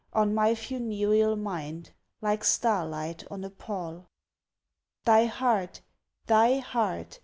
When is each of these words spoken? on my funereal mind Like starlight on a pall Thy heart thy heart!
on 0.13 0.33
my 0.33 0.55
funereal 0.55 1.35
mind 1.35 1.91
Like 2.21 2.43
starlight 2.43 3.23
on 3.29 3.43
a 3.43 3.51
pall 3.51 4.07
Thy 5.05 5.25
heart 5.27 5.81
thy 6.25 6.57
heart! 6.57 7.19